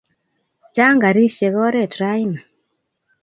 Chang' 0.73 1.01
karisyek 1.03 1.55
oret 1.65 1.93
raini 1.99 2.39